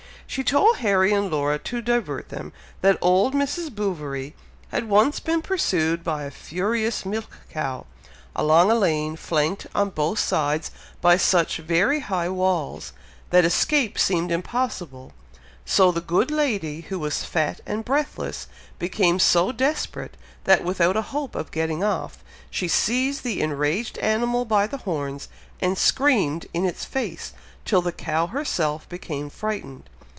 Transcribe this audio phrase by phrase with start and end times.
[0.27, 3.69] She told Harry and Laura, to divert them, that old Mrs.
[3.69, 4.33] Bouverie
[4.69, 7.85] had once been pursued by a furious milch cow,
[8.33, 12.93] along a lane, flanked on both sides by such very high walls,
[13.31, 15.11] that escape seemed impossible,
[15.65, 18.47] so the good lady, who was fat and breathless,
[18.79, 20.15] became so desperate,
[20.45, 25.27] that without a hope of getting off, she seized the enraged animal by the horns,
[25.59, 27.33] and screamed in its face,
[27.65, 29.89] till the cow herself became frightened.